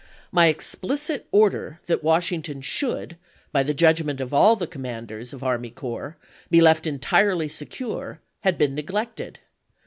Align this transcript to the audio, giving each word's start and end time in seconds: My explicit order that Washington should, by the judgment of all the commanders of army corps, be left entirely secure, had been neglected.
My 0.31 0.47
explicit 0.47 1.27
order 1.31 1.79
that 1.85 2.03
Washington 2.03 2.61
should, 2.61 3.17
by 3.51 3.61
the 3.61 3.75
judgment 3.75 4.19
of 4.19 4.33
all 4.33 4.55
the 4.55 4.65
commanders 4.65 5.31
of 5.31 5.43
army 5.43 5.69
corps, 5.69 6.17
be 6.49 6.59
left 6.59 6.87
entirely 6.87 7.47
secure, 7.47 8.19
had 8.39 8.57
been 8.57 8.73
neglected. 8.73 9.37